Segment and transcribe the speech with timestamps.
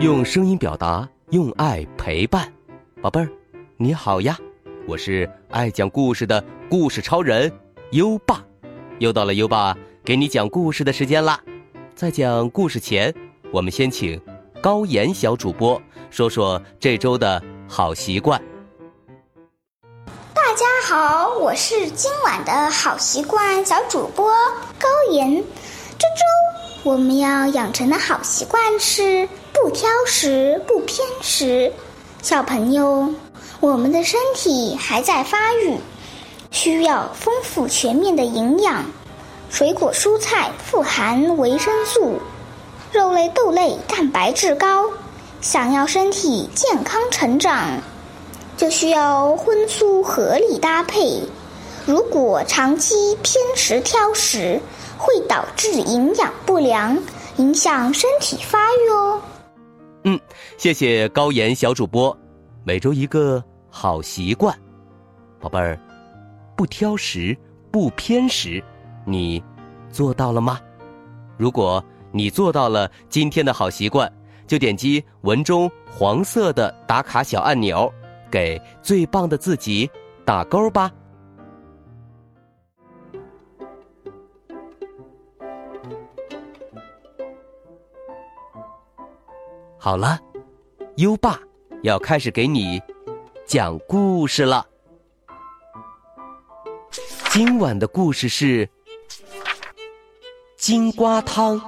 [0.00, 2.52] 用声音表达，用爱陪伴，
[3.02, 3.28] 宝贝儿，
[3.76, 4.38] 你好呀！
[4.86, 7.52] 我是爱讲故事的故事超人
[7.90, 8.40] 优爸，
[9.00, 11.40] 又到了优爸给你讲故事的时间啦。
[11.96, 13.12] 在讲故事前，
[13.50, 14.20] 我们先请
[14.62, 18.40] 高岩小主播说说这周的好习惯。
[20.32, 24.32] 大家好，我是今晚的好习惯小主播
[24.78, 25.34] 高岩。
[25.98, 29.28] 这周我们要养成的好习惯是。
[29.60, 31.72] 不挑食，不偏食。
[32.22, 33.12] 小朋友，
[33.58, 35.76] 我们的身体还在发育，
[36.52, 38.84] 需要丰富全面的营养。
[39.50, 42.20] 水果蔬菜富含维生素，
[42.92, 44.84] 肉类豆类蛋白质高。
[45.40, 47.82] 想要身体健康成长，
[48.56, 51.24] 就需要荤素合理搭配。
[51.84, 54.60] 如果长期偏食挑食，
[54.96, 56.98] 会导致营养不良，
[57.36, 59.20] 影响身体发育哦。
[60.08, 60.18] 嗯，
[60.56, 62.16] 谢谢高岩小主播。
[62.64, 64.58] 每周一个好习惯，
[65.38, 65.78] 宝贝儿，
[66.56, 67.36] 不挑食，
[67.70, 68.64] 不偏食，
[69.04, 69.44] 你
[69.90, 70.58] 做到了吗？
[71.36, 74.10] 如果你做到了今天的好习惯，
[74.46, 77.92] 就点击文中黄色的打卡小按钮，
[78.30, 79.90] 给最棒的自己
[80.24, 80.90] 打勾吧。
[89.88, 90.20] 好了，
[90.96, 91.40] 优爸
[91.82, 92.78] 要开始给你
[93.46, 94.66] 讲故事了。
[97.30, 98.68] 今晚的故事是
[100.58, 101.58] 金瓜汤、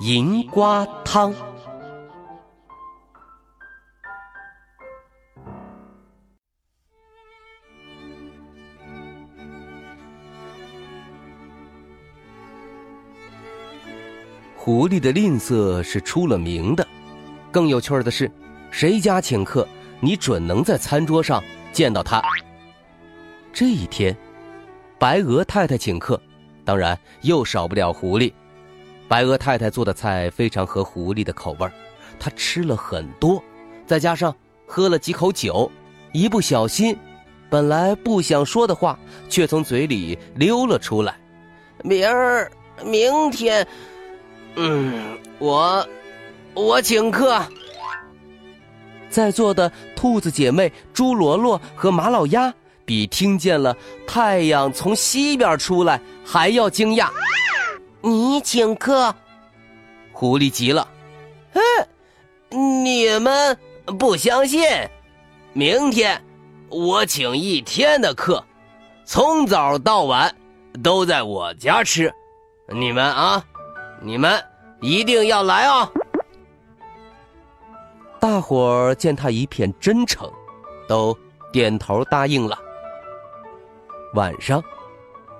[0.00, 1.32] 银瓜汤。
[14.56, 16.84] 狐狸的吝啬是出了名的。
[17.56, 18.30] 更有趣的是，
[18.70, 19.66] 谁家请客，
[19.98, 22.22] 你准能在餐桌上见到他。
[23.50, 24.14] 这一天，
[24.98, 26.20] 白鹅太太请客，
[26.66, 28.30] 当然又少不了狐狸。
[29.08, 31.72] 白鹅太太做的菜非常合狐狸的口味儿，
[32.20, 33.42] 他吃了很多，
[33.86, 34.36] 再加上
[34.66, 35.72] 喝了几口酒，
[36.12, 36.94] 一不小心，
[37.48, 38.98] 本来不想说的话
[39.30, 41.16] 却从嘴里溜了出来。
[41.82, 42.52] 明儿，
[42.84, 43.66] 明天，
[44.56, 45.88] 嗯，我。
[46.56, 47.38] 我请客，
[49.10, 52.52] 在座的兔子姐妹朱罗罗和马老鸭
[52.86, 57.10] 比听见了太阳从西边出来还要惊讶。
[58.00, 59.14] 你请客，
[60.12, 60.88] 狐狸急了。
[61.52, 63.54] 嗯，你们
[63.98, 64.66] 不相信？
[65.52, 66.18] 明天
[66.70, 68.42] 我请一天的客，
[69.04, 70.34] 从早到晚
[70.82, 72.10] 都在我家吃。
[72.72, 73.44] 你们啊，
[74.00, 74.42] 你们
[74.80, 75.86] 一定要来哦！
[78.20, 80.30] 大伙儿见他一片真诚，
[80.88, 81.16] 都
[81.52, 82.58] 点头答应了。
[84.14, 84.62] 晚上，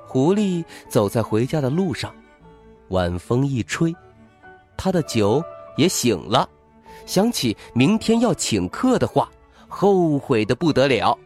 [0.06, 2.14] 狐狸走在回家的路上，
[2.88, 3.94] 晚风一吹，
[4.76, 5.42] 他的酒
[5.76, 6.48] 也醒了，
[7.06, 9.28] 想起明天要请客的话，
[9.68, 11.16] 后悔的不得了。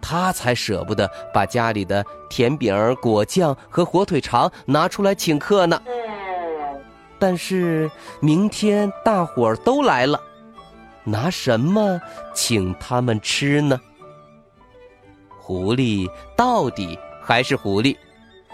[0.00, 5.80] 他才舍不得把家里的甜饼、果酱和火腿肠拿出来请客呢。
[7.18, 7.90] 但是
[8.20, 10.20] 明天大伙儿都来了。
[11.06, 11.98] 拿什么
[12.34, 13.80] 请他们吃呢？
[15.38, 17.96] 狐狸到底还是狐狸，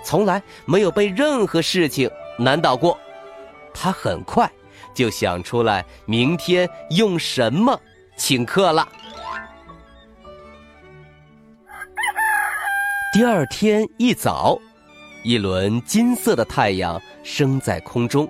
[0.05, 2.99] 从来没有被任何事情难倒过。
[3.73, 4.51] 他很快
[4.93, 7.81] 就想出来明天用什么
[8.17, 8.87] 请客了。
[13.15, 14.59] 第二天一早，
[15.25, 18.29] 一轮金色的太阳升在空中，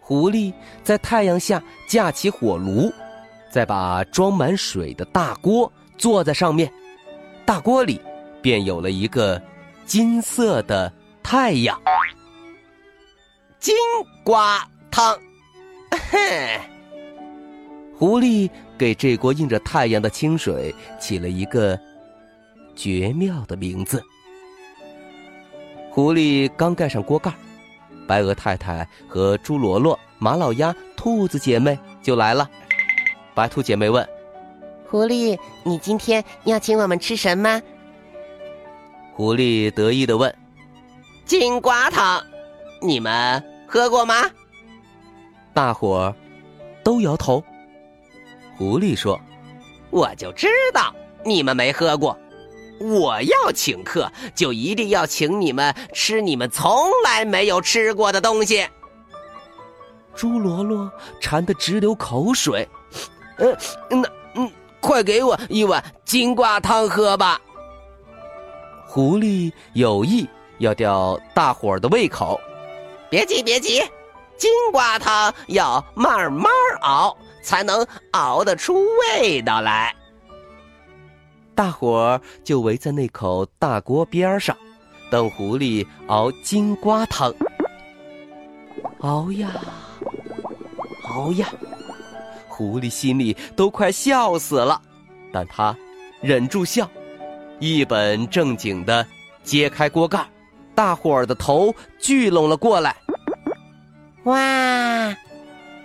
[0.00, 0.52] 狐狸
[0.84, 2.92] 在太阳下架起火炉。
[3.52, 6.72] 再把装满水的大锅坐在上面，
[7.44, 8.00] 大锅里
[8.40, 9.40] 便有了一个
[9.84, 10.90] 金色的
[11.22, 11.78] 太阳。
[13.58, 13.76] 金
[14.24, 15.14] 瓜汤，
[16.10, 16.58] 嘿！
[17.94, 21.78] 狐狸给这锅映着太阳的清水起了一个
[22.74, 24.02] 绝妙的名字。
[25.90, 27.30] 狐狸刚盖上锅盖，
[28.08, 32.48] 白鹅太太和猪罗罗、马老鸭、兔子姐妹就来了。
[33.34, 34.06] 白兔姐妹问
[34.88, 37.62] ：“狐狸，你今天要请我们吃什么？”
[39.14, 40.34] 狐狸得意的问
[41.24, 42.22] ：“金瓜汤，
[42.80, 44.14] 你们喝过吗？”
[45.54, 46.14] 大伙儿
[46.82, 47.42] 都摇头。
[48.56, 49.18] 狐狸说
[49.90, 50.94] ：“我就知道
[51.24, 52.18] 你们没喝过。
[52.80, 56.70] 我要请客，就一定要请你们吃你们从
[57.04, 58.66] 来没有吃过的东西。”
[60.14, 60.90] 猪罗罗
[61.20, 62.68] 馋得直流口水。
[63.36, 63.56] 呃，
[63.90, 64.50] 那嗯，
[64.80, 67.40] 快给我一碗金瓜汤喝吧。
[68.86, 72.38] 狐狸有意要吊大伙儿的胃口。
[73.08, 73.82] 别急，别急，
[74.36, 76.50] 金瓜汤要慢慢
[76.80, 78.74] 熬，才能熬得出
[79.20, 79.94] 味道来。
[81.54, 84.56] 大伙儿就围在那口大锅边上，
[85.10, 87.32] 等狐狸熬金瓜汤。
[89.00, 89.50] 熬呀，
[91.08, 91.48] 熬呀，
[92.62, 94.80] 狐狸心里都快笑死了，
[95.32, 95.76] 但他
[96.20, 96.88] 忍住笑，
[97.58, 99.04] 一本正经的
[99.42, 100.24] 揭开锅盖，
[100.72, 102.94] 大伙儿的头聚拢了过来。
[104.24, 105.16] 哇，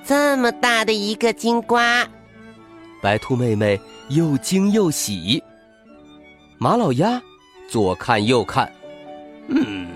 [0.05, 2.07] 这么大的一个金瓜！
[3.01, 3.79] 白兔妹妹
[4.09, 5.43] 又惊又喜。
[6.59, 7.19] 马老鸭
[7.67, 8.71] 左看右看，
[9.47, 9.87] 嗯，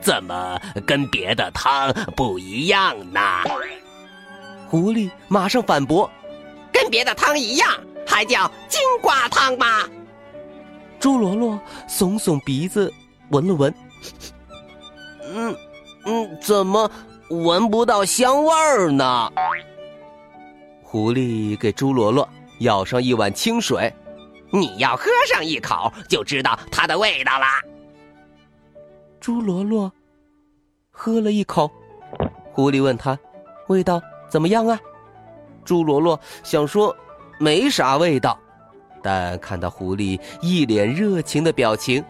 [0.00, 3.20] 怎么跟别的汤不一样呢？
[4.68, 6.10] 狐狸马上反驳
[6.84, 7.66] ：“跟别的汤一样，
[8.06, 9.88] 还叫金瓜汤吗？”
[11.00, 11.58] 朱罗罗
[11.88, 12.92] 耸耸鼻子，
[13.30, 13.74] 闻了闻，
[15.22, 15.56] 嗯
[16.04, 16.90] 嗯，怎么
[17.30, 19.32] 闻不到香味儿呢？
[20.82, 22.28] 狐狸给朱罗罗
[22.60, 23.90] 舀上一碗清水。
[24.50, 27.62] 你要喝上一口，就知道它的味道啦。
[29.20, 29.90] 朱罗罗
[30.90, 31.70] 喝了一口，
[32.52, 33.18] 狐狸问他
[33.68, 34.78] ：“味道怎么样啊？”
[35.64, 36.94] 朱罗罗想说
[37.38, 38.38] 没啥味道，
[39.02, 42.04] 但看到狐狸一脸热情的表情，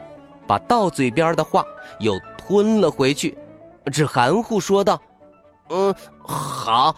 [0.46, 1.64] 把到嘴边的话
[2.00, 3.36] 又吞了回去，
[3.92, 5.00] 只含糊说道
[5.70, 6.94] ：“嗯，好，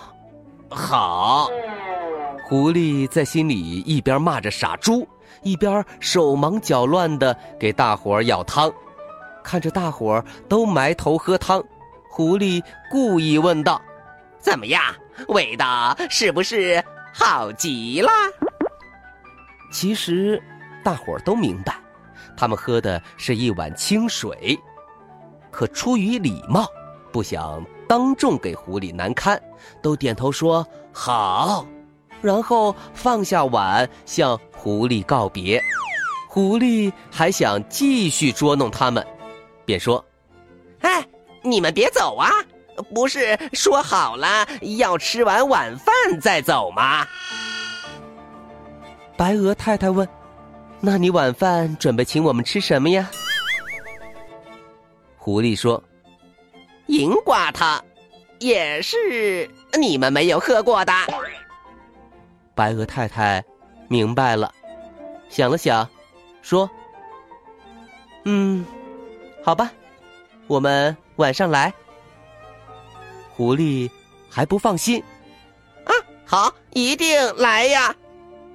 [0.68, 1.48] 好。”
[2.48, 5.06] 狐狸在心里一边骂着傻猪。
[5.42, 8.72] 一边手忙脚乱的给大伙舀汤，
[9.44, 11.62] 看着大伙都埋头喝汤，
[12.10, 12.60] 狐狸
[12.90, 13.80] 故意问道
[14.40, 14.82] ：“怎么样，
[15.28, 16.82] 味道是不是
[17.12, 18.10] 好极了？”
[19.72, 20.42] 其实，
[20.84, 21.76] 大伙儿都明白，
[22.36, 24.58] 他们喝的是一碗清水，
[25.50, 26.66] 可出于礼貌，
[27.12, 29.40] 不想当众给狐狸难堪，
[29.82, 31.66] 都点头说好。
[32.22, 35.62] 然后放下碗，向狐狸告别。
[36.28, 39.06] 狐狸还想继续捉弄他们，
[39.64, 40.02] 便说
[40.80, 41.06] ：“哎，
[41.42, 42.30] 你们别走啊！
[42.94, 44.46] 不是说好了
[44.78, 47.06] 要吃完晚饭再走吗？”
[49.16, 50.06] 白鹅太太问
[50.80, 53.08] ：“那你晚饭准备请我们吃什么呀？”
[55.16, 55.82] 狐狸说
[56.86, 57.82] ：“银瓜汤，
[58.38, 60.92] 也是你们没有喝过的。”
[62.54, 63.42] 白鹅太太
[63.88, 64.52] 明白了，
[65.28, 65.88] 想了想，
[66.42, 66.68] 说
[68.24, 68.64] ：“嗯，
[69.42, 69.72] 好吧，
[70.46, 71.72] 我们晚上来。”
[73.36, 73.90] 狐狸
[74.30, 75.02] 还不放心
[75.84, 75.92] ，“啊，
[76.24, 77.94] 好，一定来呀！”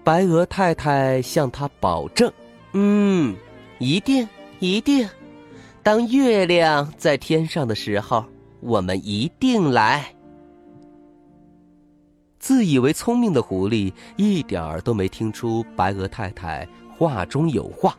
[0.03, 2.31] 白鹅太太向他保证
[2.73, 3.35] ：“嗯，
[3.77, 4.27] 一定，
[4.59, 5.07] 一定。
[5.83, 8.25] 当月亮在天上的时候，
[8.59, 10.03] 我们一定来。”
[12.39, 16.67] 自以为聪明的狐狸一点儿都没听出白鹅太太
[16.97, 17.95] 话中有话，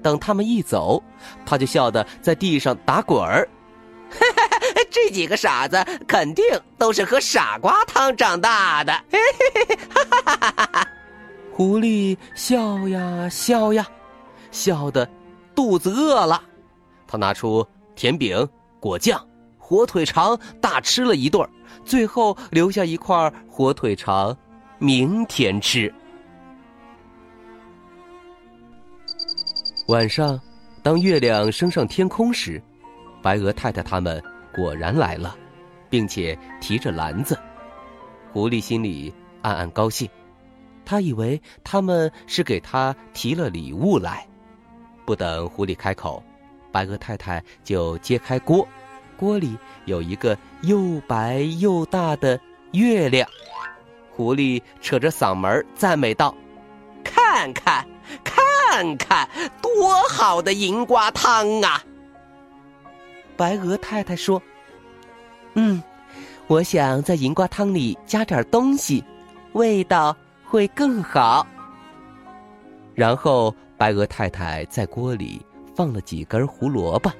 [0.00, 1.02] 等他们一走，
[1.44, 3.48] 他就笑得在地上打滚儿。
[4.92, 6.44] 这几个傻子肯定
[6.76, 8.92] 都是喝傻瓜汤长大的。
[9.10, 10.88] 嘿嘿嘿哈哈哈哈
[11.50, 13.86] 狐狸笑呀笑呀，
[14.50, 15.08] 笑得
[15.54, 16.42] 肚子饿了，
[17.06, 19.20] 他拿出甜饼、果酱。
[19.58, 21.48] 火腿肠大吃了一顿，
[21.82, 24.36] 最后留下一块火腿肠，
[24.78, 25.92] 明天吃。
[29.88, 30.38] 晚上，
[30.82, 32.62] 当月亮升上天空时，
[33.22, 34.22] 白鹅太太他们
[34.52, 35.36] 果然来了，
[35.88, 37.38] 并且提着篮子。
[38.32, 40.08] 狐狸心里暗暗高兴，
[40.84, 44.26] 他以为他们是给他提了礼物来。
[45.04, 46.22] 不等狐狸开口，
[46.70, 48.66] 白鹅太太就揭开锅。
[49.16, 52.40] 锅里有一个又白又大的
[52.72, 53.28] 月亮，
[54.10, 56.34] 狐狸扯着嗓门赞美道
[57.04, 57.86] ：“看看，
[58.24, 59.28] 看看，
[59.60, 61.82] 多好的银瓜汤啊！”
[63.36, 64.40] 白鹅太太说
[65.54, 65.82] ：“嗯，
[66.46, 69.02] 我想在银瓜汤里加点东西，
[69.52, 71.46] 味道会更好。”
[72.94, 75.40] 然后白鹅太太在锅里
[75.74, 77.10] 放了几根胡萝卜。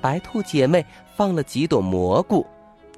[0.00, 0.84] 白兔姐妹
[1.16, 2.46] 放了几朵蘑菇，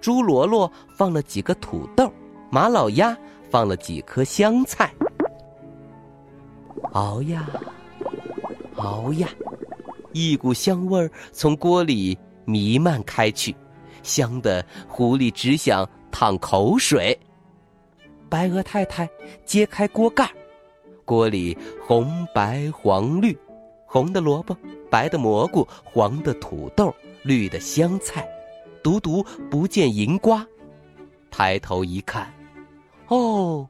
[0.00, 2.12] 朱罗罗放了几个土豆，
[2.50, 3.16] 马老鸭
[3.48, 4.92] 放了几颗香菜。
[6.92, 7.46] 熬呀，
[8.76, 9.28] 熬呀，
[10.12, 13.54] 一股香味儿从锅里弥漫开去，
[14.02, 17.18] 香的狐狸只想淌口水。
[18.28, 19.08] 白鹅太太
[19.44, 20.30] 揭开锅盖，
[21.04, 23.36] 锅里红白黄绿，
[23.84, 24.56] 红的萝卜，
[24.90, 28.26] 白的蘑菇，黄的土豆，绿的香菜，
[28.82, 30.46] 独独不见银瓜。
[31.30, 32.32] 抬头一看，
[33.08, 33.68] 哦，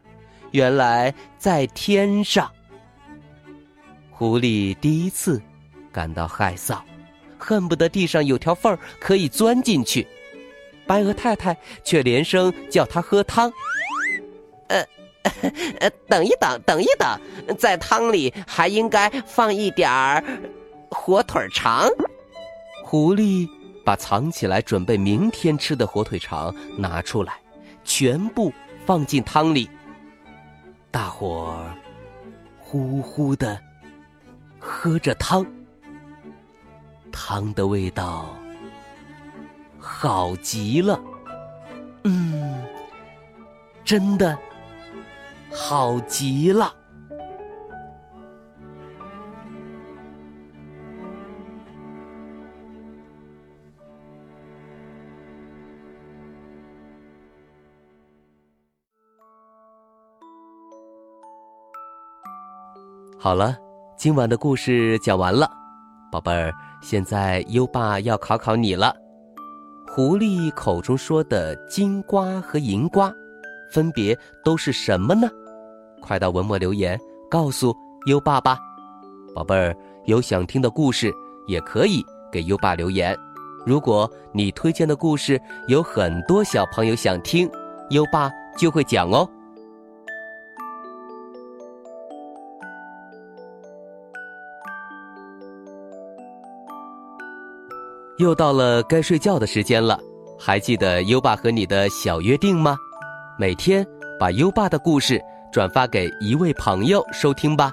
[0.53, 2.51] 原来在天上。
[4.11, 5.43] 狐狸第一次
[5.93, 6.79] 感到害臊，
[7.39, 10.07] 恨不得地上有条缝儿可以钻进去。
[10.87, 13.53] 白鹅太太却连声叫他喝汤。
[14.69, 14.85] 呃，
[15.81, 20.23] 呃， 等一等，等一等，在汤里还应该放一点儿
[20.91, 21.89] 火腿肠。
[22.85, 23.49] 狐狸
[23.85, 27.35] 把藏起来准备明天吃的火腿肠拿出来，
[27.85, 28.53] 全部
[28.85, 29.69] 放进汤里。
[30.91, 31.75] 大伙儿
[32.59, 33.61] 呼呼的。
[34.59, 35.47] 喝着汤，
[37.19, 38.27] 汤的味道
[39.81, 41.01] 好极了，
[42.05, 42.63] 嗯，
[43.83, 44.39] 真的
[45.51, 46.75] 好极了。
[63.19, 63.57] 好了。
[63.99, 65.51] 今晚的故事讲完了，
[66.13, 66.53] 宝贝儿，
[66.89, 68.95] 现在优爸要考考你了。
[69.89, 73.13] 狐狸口中说的金瓜和银瓜，
[73.73, 75.29] 分别都是什么呢？
[76.01, 76.97] 快到文末留言
[77.29, 77.75] 告诉
[78.07, 78.57] 优爸吧。
[79.35, 81.13] 宝贝儿，有想听的故事
[81.49, 83.19] 也可以给优爸留言。
[83.65, 87.51] 如果你推荐的故事有很多小朋友想听，
[87.91, 89.29] 优爸就会讲哦。
[98.19, 99.99] 又到了该睡觉的时间了，
[100.39, 102.77] 还记得优爸和你的小约定吗？
[103.39, 103.87] 每天
[104.19, 105.21] 把优爸的故事
[105.53, 107.71] 转发给一位朋友收听吧。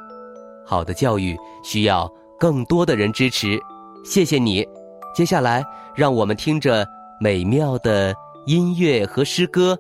[0.66, 3.58] 好的教育需要更多的人支持，
[4.04, 4.68] 谢谢你。
[5.16, 5.64] 接下来
[5.96, 6.86] 让我们听着
[7.20, 8.14] 美妙的
[8.46, 9.78] 音乐和诗歌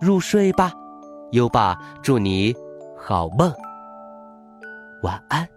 [0.00, 0.72] 入睡吧。
[1.32, 2.54] 优爸祝你
[2.96, 3.52] 好梦，
[5.02, 5.44] 晚安。《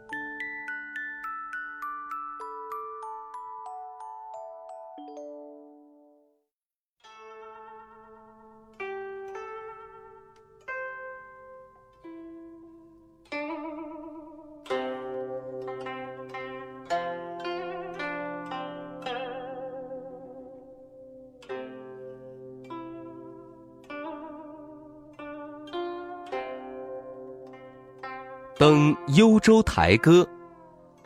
[28.60, 30.22] 登幽州台歌》，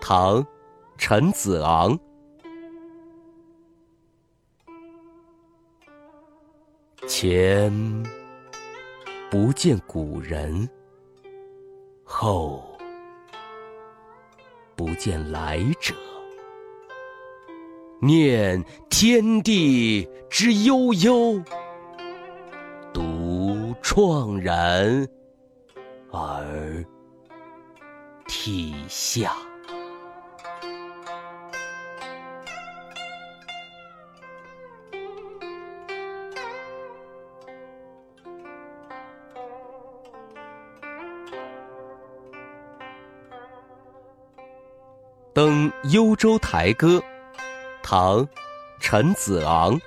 [0.02, 0.44] 唐·
[0.98, 1.96] 陈子昂。
[7.08, 7.72] 前
[9.30, 10.68] 不见古人，
[12.04, 12.76] 后
[14.76, 15.94] 不见来者。
[18.02, 21.40] 念天地之悠悠，
[22.92, 25.08] 独怆然
[26.12, 26.84] 而。
[28.36, 29.32] 体下。
[45.32, 46.98] 《登幽州台歌》，
[47.84, 48.25] 唐·
[48.80, 49.80] 陈子昂。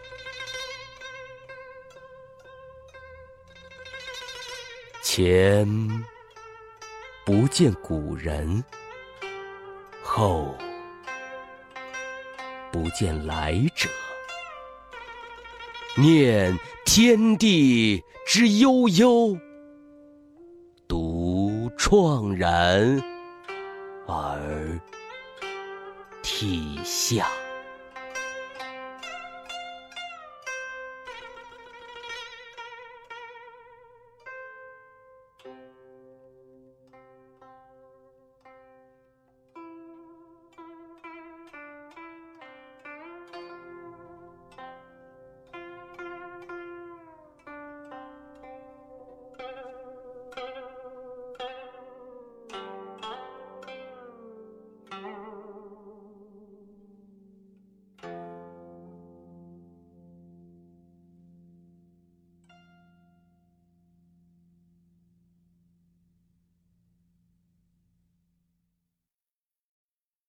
[5.03, 6.16] 前。
[7.27, 8.63] 不见古人，
[10.01, 10.57] 后
[12.71, 13.91] 不见来者。
[15.97, 19.37] 念天地之悠悠，
[20.87, 23.03] 独怆然
[24.07, 24.81] 而
[26.23, 27.27] 涕下。